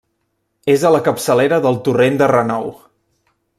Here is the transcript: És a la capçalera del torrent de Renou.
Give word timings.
És 0.75 0.85
a 0.87 0.91
la 0.95 1.01
capçalera 1.09 1.61
del 1.67 1.79
torrent 1.89 2.19
de 2.23 2.31
Renou. 2.35 2.67